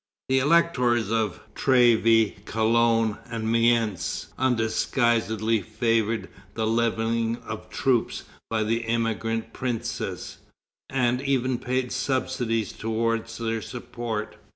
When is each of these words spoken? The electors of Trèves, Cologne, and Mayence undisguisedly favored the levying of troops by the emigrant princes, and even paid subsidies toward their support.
The 0.29 0.39
electors 0.39 1.11
of 1.11 1.41
Trèves, 1.53 2.43
Cologne, 2.45 3.19
and 3.29 3.51
Mayence 3.51 4.33
undisguisedly 4.35 5.61
favored 5.61 6.27
the 6.55 6.65
levying 6.65 7.35
of 7.45 7.69
troops 7.69 8.23
by 8.49 8.63
the 8.63 8.85
emigrant 8.87 9.53
princes, 9.53 10.39
and 10.89 11.21
even 11.21 11.59
paid 11.59 11.91
subsidies 11.91 12.73
toward 12.73 13.27
their 13.27 13.61
support. 13.61 14.37